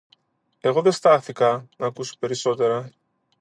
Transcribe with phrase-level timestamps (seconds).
[0.59, 2.91] Εγώ δε στάθηκα ν' ακούσω περισσότερα